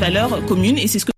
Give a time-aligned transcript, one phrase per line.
[0.00, 1.12] valeurs communes et c'est ce que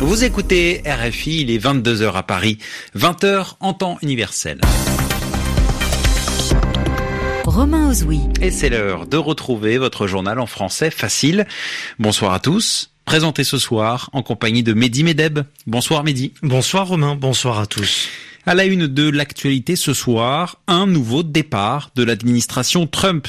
[0.00, 2.58] Vous écoutez RFI, il est 22h à Paris,
[2.94, 4.60] 20h en temps universel.
[7.46, 8.20] Romain Ozoui.
[8.42, 11.46] Et c'est l'heure de retrouver votre journal en français facile.
[11.98, 12.90] Bonsoir à tous.
[13.06, 15.40] Présenté ce soir en compagnie de Mehdi Medeb.
[15.66, 16.34] Bonsoir Mehdi.
[16.42, 18.10] Bonsoir Romain, bonsoir à tous.
[18.46, 23.26] À la une de l'actualité ce soir, un nouveau départ de l'administration Trump.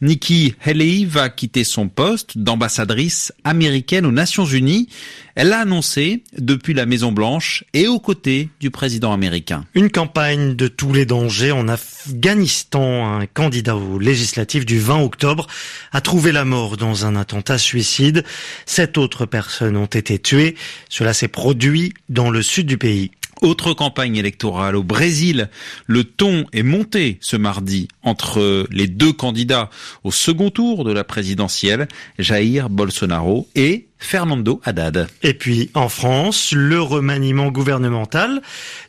[0.00, 4.88] Nikki Haley va quitter son poste d'ambassadrice américaine aux Nations Unies.
[5.34, 9.66] Elle l'a annoncé depuis la Maison Blanche et aux côtés du président américain.
[9.74, 13.20] Une campagne de tous les dangers en Afghanistan.
[13.20, 15.46] Un candidat au législatif du 20 octobre
[15.92, 18.24] a trouvé la mort dans un attentat suicide.
[18.64, 20.54] Sept autres personnes ont été tuées.
[20.88, 23.10] Cela s'est produit dans le sud du pays.
[23.42, 25.48] Autre campagne électorale au Brésil.
[25.86, 29.70] Le ton est monté ce mardi entre les deux candidats
[30.02, 35.08] au second tour de la présidentielle, Jair Bolsonaro et Fernando Haddad.
[35.22, 38.42] Et puis en France, le remaniement gouvernemental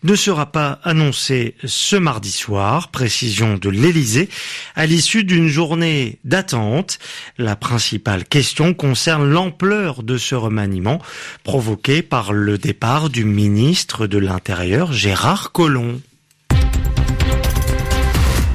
[0.03, 4.29] ne sera pas annoncé ce mardi soir, précision de l'Élysée,
[4.75, 6.99] à l'issue d'une journée d'attente.
[7.37, 11.01] La principale question concerne l'ampleur de ce remaniement
[11.43, 16.01] provoqué par le départ du ministre de l'Intérieur Gérard Collomb.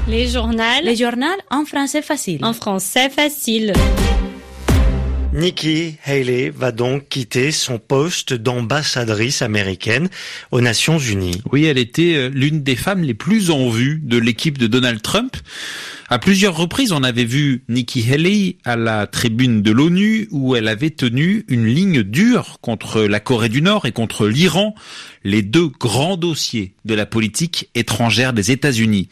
[0.07, 0.63] Les journaux.
[0.83, 2.43] Les journaux en français facile.
[2.43, 3.73] En français facile.
[5.33, 10.09] Nikki Haley va donc quitter son poste d'ambassadrice américaine
[10.51, 11.41] aux Nations Unies.
[11.53, 15.01] Oui, elle était euh, l'une des femmes les plus en vue de l'équipe de Donald
[15.01, 15.37] Trump.
[16.09, 20.67] À plusieurs reprises, on avait vu Nikki Haley à la tribune de l'ONU où elle
[20.67, 24.75] avait tenu une ligne dure contre la Corée du Nord et contre l'Iran,
[25.23, 29.07] les deux grands dossiers de la politique étrangère des États-Unis.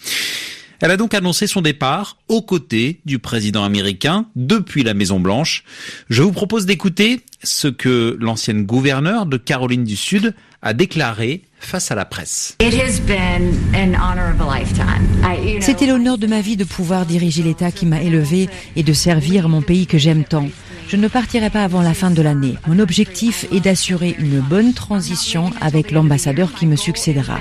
[0.81, 5.63] Elle a donc annoncé son départ aux côtés du président américain depuis la Maison Blanche.
[6.09, 11.91] Je vous propose d'écouter ce que l'ancienne gouverneure de Caroline du Sud a déclaré face
[11.91, 12.55] à la presse.
[15.59, 19.49] C'était l'honneur de ma vie de pouvoir diriger l'État qui m'a élevé et de servir
[19.49, 20.49] mon pays que j'aime tant.
[20.89, 22.55] Je ne partirai pas avant la fin de l'année.
[22.65, 27.39] Mon objectif est d'assurer une bonne transition avec l'ambassadeur qui me succédera.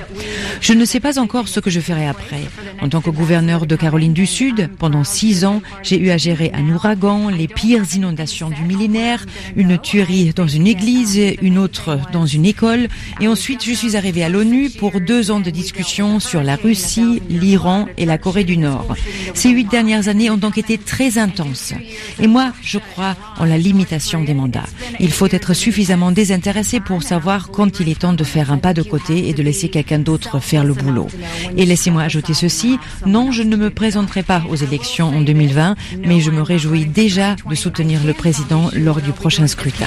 [0.61, 2.43] Je ne sais pas encore ce que je ferai après.
[2.83, 6.53] En tant que gouverneur de Caroline du Sud, pendant six ans, j'ai eu à gérer
[6.53, 9.25] un ouragan, les pires inondations du millénaire,
[9.57, 12.89] une tuerie dans une église, une autre dans une école,
[13.19, 17.23] et ensuite je suis arrivé à l'ONU pour deux ans de discussion sur la Russie,
[17.31, 18.95] l'Iran et la Corée du Nord.
[19.33, 21.73] Ces huit dernières années ont donc été très intenses.
[22.21, 24.67] Et moi, je crois en la limitation des mandats.
[25.01, 28.75] Il faut être suffisamment désintéressé pour savoir quand il est temps de faire un pas
[28.75, 31.09] de côté et de laisser quelqu'un d'autre faire le boulot.
[31.57, 36.21] Et laissez-moi ajouter ceci, non, je ne me présenterai pas aux élections en 2020, mais
[36.21, 39.87] je me réjouis déjà de soutenir le président lors du prochain scrutin.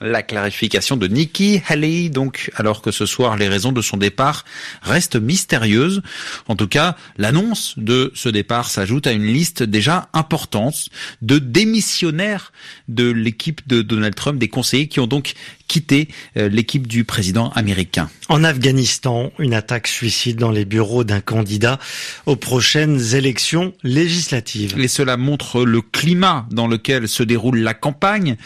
[0.00, 4.44] La clarification de Nikki Haley, donc, alors que ce soir les raisons de son départ
[4.82, 6.02] restent mystérieuses.
[6.46, 10.88] En tout cas, l'annonce de ce départ s'ajoute à une liste déjà importante
[11.20, 12.52] de démissionnaires
[12.86, 15.34] de l'équipe de Donald Trump, des conseillers qui ont donc
[15.66, 18.08] quitté euh, l'équipe du président américain.
[18.28, 21.78] En Afghanistan, une attaque suicide dans les bureaux d'un candidat
[22.26, 24.78] aux prochaines élections législatives.
[24.78, 28.36] Et cela montre le climat dans lequel se déroule la campagne,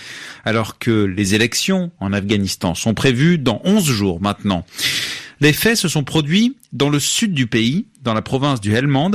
[0.45, 1.42] alors que les élections
[2.01, 4.65] en Afghanistan sont prévues dans 11 jours maintenant.
[5.41, 9.11] Les faits se sont produits dans le sud du pays, dans la province du Helmand.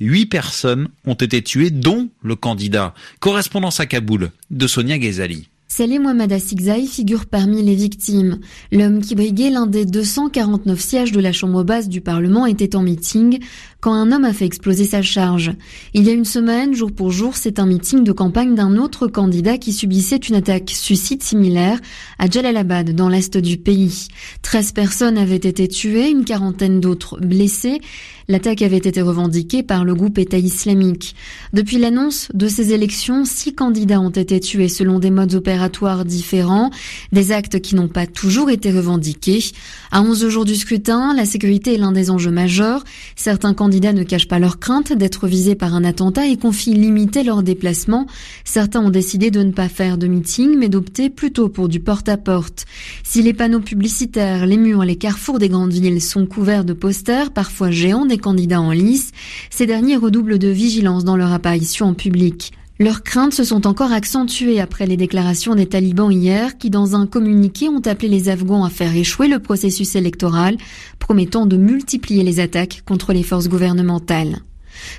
[0.00, 2.94] Huit personnes ont été tuées, dont le candidat.
[3.20, 5.48] Correspondance à Kaboul de Sonia Ghezali.
[5.74, 8.40] Salim Mohamed Assigzai figure parmi les victimes.
[8.72, 12.82] L'homme qui briguait l'un des 249 sièges de la chambre basse du Parlement était en
[12.82, 13.38] meeting
[13.80, 15.52] quand un homme a fait exploser sa charge.
[15.94, 19.06] Il y a une semaine, jour pour jour, c'est un meeting de campagne d'un autre
[19.06, 21.80] candidat qui subissait une attaque suicide similaire
[22.18, 24.08] à Jalalabad, dans l'est du pays.
[24.42, 27.80] 13 personnes avaient été tuées, une quarantaine d'autres blessées.
[28.28, 31.14] L'attaque avait été revendiquée par le groupe État islamique.
[31.52, 36.70] Depuis l'annonce de ces élections, six candidats ont été tués selon des modes opératoires différents,
[37.12, 39.44] des actes qui n'ont pas toujours été revendiqués.
[39.90, 42.84] À 11 jours du scrutin, la sécurité est l'un des enjeux majeurs.
[43.16, 47.22] Certains candidats ne cachent pas leur crainte d'être visés par un attentat et confient limiter
[47.22, 48.06] leurs déplacements.
[48.44, 52.66] Certains ont décidé de ne pas faire de meeting, mais d'opter plutôt pour du porte-à-porte.
[53.04, 57.32] Si les panneaux publicitaires, les murs, les carrefours des grandes villes sont couverts de posters,
[57.32, 59.12] parfois géants, candidats en lice,
[59.50, 62.52] ces derniers redoublent de vigilance dans leur apparition en public.
[62.78, 67.06] Leurs craintes se sont encore accentuées après les déclarations des talibans hier qui, dans un
[67.06, 70.56] communiqué, ont appelé les Afghans à faire échouer le processus électoral,
[70.98, 74.38] promettant de multiplier les attaques contre les forces gouvernementales.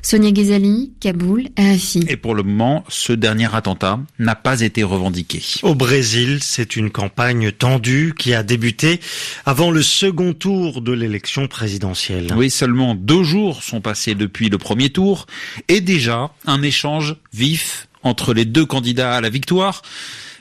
[0.02, 2.06] Sonia Ghezali, Kaboul, RFI.
[2.08, 5.42] Et pour le moment, ce dernier attentat n'a pas été revendiqué.
[5.64, 9.00] Au Brésil, c'est une campagne tendue qui a débuté
[9.46, 12.34] avant le second tour de l'élection présidentielle.
[12.36, 15.26] Oui, seulement deux jours sont passés depuis le premier tour
[15.68, 19.82] et déjà un échange vif entre les deux candidats à la victoire.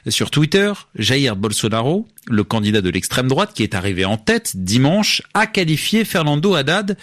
[0.09, 5.23] Sur Twitter, Jair Bolsonaro, le candidat de l'extrême droite qui est arrivé en tête dimanche,
[5.33, 6.97] a qualifié Fernando Haddad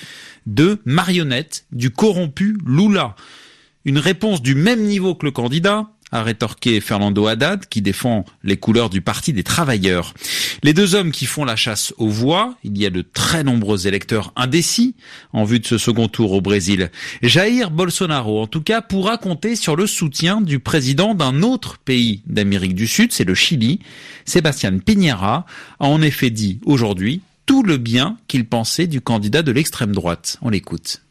[0.46, 3.16] de marionnette du corrompu Lula.
[3.86, 8.58] Une réponse du même niveau que le candidat, a rétorqué Fernando Haddad, qui défend les
[8.58, 10.14] couleurs du Parti des travailleurs.
[10.64, 13.88] Les deux hommes qui font la chasse aux voix, il y a de très nombreux
[13.88, 14.96] électeurs indécis
[15.34, 16.92] en vue de ce second tour au Brésil.
[17.22, 22.24] Jair Bolsonaro, en tout cas, pourra compter sur le soutien du président d'un autre pays
[22.26, 23.80] d'Amérique du Sud, c'est le Chili.
[24.26, 25.46] Sébastien Piñera
[25.80, 30.38] a en effet dit aujourd'hui tout le bien qu'il pensait du candidat de l'extrême droite.
[30.42, 31.02] On l'écoute.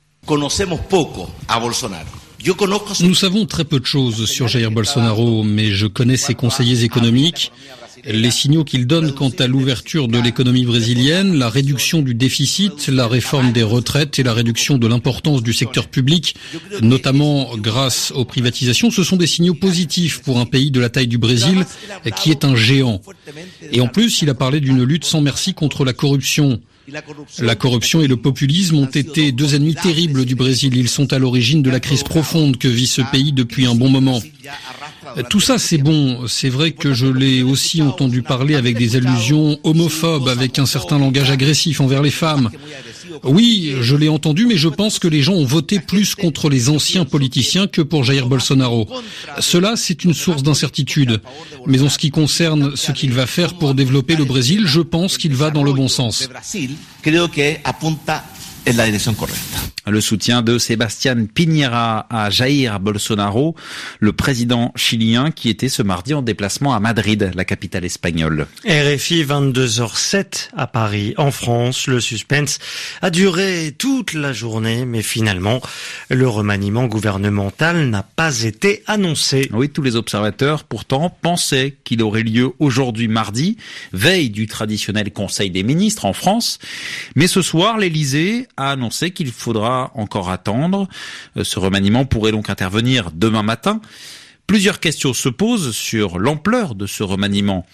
[3.00, 7.50] Nous savons très peu de choses sur Jair Bolsonaro, mais je connais ses conseillers économiques,
[8.04, 13.08] les signaux qu'il donne quant à l'ouverture de l'économie brésilienne, la réduction du déficit, la
[13.08, 16.36] réforme des retraites et la réduction de l'importance du secteur public,
[16.80, 21.08] notamment grâce aux privatisations, ce sont des signaux positifs pour un pays de la taille
[21.08, 21.66] du Brésil
[22.16, 23.00] qui est un géant.
[23.72, 26.60] Et en plus, il a parlé d'une lutte sans merci contre la corruption.
[27.40, 30.76] La corruption et le populisme ont été deux ennemis terribles du Brésil.
[30.76, 33.88] Ils sont à l'origine de la crise profonde que vit ce pays depuis un bon
[33.88, 34.20] moment.
[35.30, 36.26] Tout ça, c'est bon.
[36.28, 40.98] C'est vrai que je l'ai aussi entendu parler avec des allusions homophobes, avec un certain
[40.98, 42.50] langage agressif envers les femmes.
[43.24, 46.68] Oui, je l'ai entendu, mais je pense que les gens ont voté plus contre les
[46.68, 48.88] anciens politiciens que pour Jair Bolsonaro.
[49.40, 51.20] Cela, c'est une source d'incertitude.
[51.66, 55.18] Mais en ce qui concerne ce qu'il va faire pour développer le Brésil, je pense
[55.18, 56.28] qu'il va dans le bon sens.
[59.90, 63.54] Le soutien de Sébastien Piñera à Jair Bolsonaro,
[64.00, 68.46] le président chilien qui était ce mardi en déplacement à Madrid, la capitale espagnole.
[68.66, 71.86] RFI 22h07 à Paris, en France.
[71.86, 72.58] Le suspense
[73.02, 75.60] a duré toute la journée, mais finalement,
[76.10, 79.48] le remaniement gouvernemental n'a pas été annoncé.
[79.52, 83.56] Oui, tous les observateurs pourtant pensaient qu'il aurait lieu aujourd'hui mardi,
[83.92, 86.58] veille du traditionnel Conseil des ministres en France.
[87.14, 90.88] Mais ce soir, l'Élysée a annoncé qu'il faudra encore attendre.
[91.36, 93.80] Euh, ce remaniement pourrait donc intervenir demain matin.
[94.48, 97.66] Plusieurs questions se posent sur l'ampleur de ce remaniement.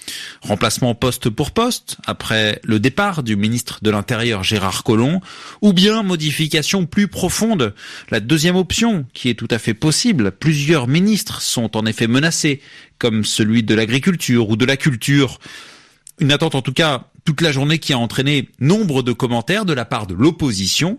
[0.42, 5.20] Remplacement poste pour poste, après le départ du ministre de l'Intérieur Gérard Collomb,
[5.62, 7.76] ou bien modification plus profonde.
[8.10, 12.60] La deuxième option, qui est tout à fait possible, plusieurs ministres sont en effet menacés,
[12.98, 15.38] comme celui de l'agriculture ou de la culture.
[16.18, 19.72] Une attente en tout cas toute la journée qui a entraîné nombre de commentaires de
[19.72, 20.98] la part de l'opposition.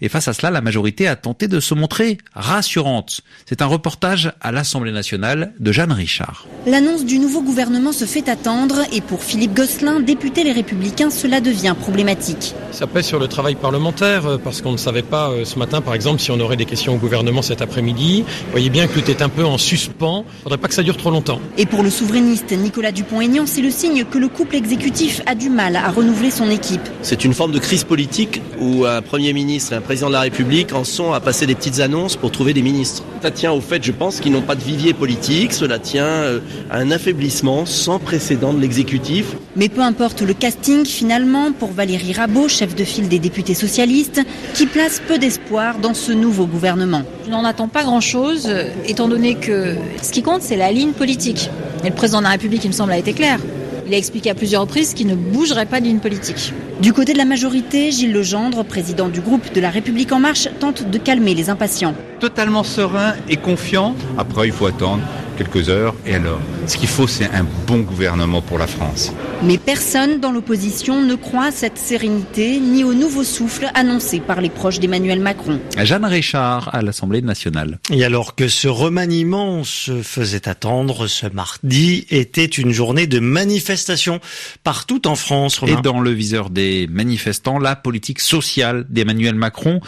[0.00, 3.20] Et face à cela, la majorité a tenté de se montrer rassurante.
[3.44, 6.46] C'est un reportage à l'Assemblée nationale de Jeanne Richard.
[6.66, 11.40] L'annonce du nouveau gouvernement se fait attendre et pour Philippe Gosselin, député Les Républicains, cela
[11.40, 12.54] devient problématique.
[12.72, 15.82] Ça pèse sur le travail parlementaire euh, parce qu'on ne savait pas euh, ce matin,
[15.82, 18.24] par exemple, si on aurait des questions au gouvernement cet après-midi.
[18.26, 20.24] Vous voyez bien que tout est un peu en suspens.
[20.26, 21.40] Il ne faudrait pas que ça dure trop longtemps.
[21.58, 25.50] Et pour le souverainiste Nicolas Dupont-Aignan, c'est le signe que le couple exécutif a du
[25.50, 26.82] mal à renouveler son équipe.
[27.02, 30.20] C'est une forme de crise politique où un Premier ministre et un Président de la
[30.20, 33.02] République en sont à passer des petites annonces pour trouver des ministres.
[33.22, 36.40] Ça tient au fait, je pense, qu'ils n'ont pas de vivier politique, cela tient euh,
[36.70, 39.34] à un affaiblissement sans précédent de l'exécutif.
[39.56, 44.20] Mais peu importe le casting finalement pour Valérie Rabault, chef de file des députés socialistes,
[44.54, 47.02] qui place peu d'espoir dans ce nouveau gouvernement.
[47.24, 50.92] Je n'en attends pas grand-chose, euh, étant donné que ce qui compte, c'est la ligne
[50.92, 51.50] politique.
[51.84, 53.38] Et le président de la République, il me semble, a été clair.
[53.86, 56.52] Il a expliqué à plusieurs reprises qu'il ne bougerait pas d'une politique.
[56.80, 60.48] Du côté de la majorité, Gilles Legendre, président du groupe de la République en marche,
[60.58, 61.94] tente de calmer les impatients.
[62.18, 63.94] Totalement serein et confiant.
[64.18, 65.02] Après, il faut attendre
[65.36, 65.94] quelques heures.
[66.06, 69.12] Et alors Ce qu'il faut, c'est un bon gouvernement pour la France.
[69.42, 74.40] Mais personne dans l'opposition ne croit à cette sérénité ni au nouveau souffle annoncé par
[74.40, 75.60] les proches d'Emmanuel Macron.
[75.82, 77.78] Jeanne Richard à l'Assemblée nationale.
[77.90, 84.20] Et alors que ce remaniement se faisait attendre, ce mardi était une journée de manifestation
[84.64, 85.60] partout en France.
[85.66, 89.80] Et dans le viseur des manifestants, la politique sociale d'Emmanuel Macron.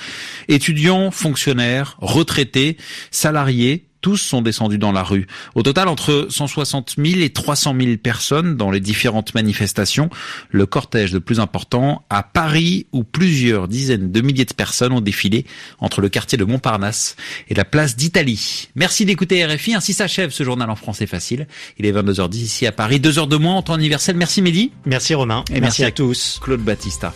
[0.49, 2.77] Étudiants, fonctionnaires, retraités,
[3.11, 5.27] salariés, tous sont descendus dans la rue.
[5.55, 10.11] Au total, entre 160 000 et 300 000 personnes dans les différentes manifestations.
[10.51, 15.01] Le cortège le plus important à Paris, où plusieurs dizaines de milliers de personnes ont
[15.01, 15.45] défilé
[15.81, 17.17] entre le quartier de Montparnasse
[17.49, 18.69] et la place d'Italie.
[18.75, 19.75] Merci d'écouter RFI.
[19.75, 21.47] Ainsi s'achève ce journal en français facile.
[21.79, 24.17] Il est 22h10 ici à Paris, deux heures de moins en temps universel.
[24.17, 24.73] Merci Mehdi.
[24.87, 25.45] Merci Romain.
[25.53, 26.39] Et merci, à à tous.
[26.43, 27.15] Claude Battista.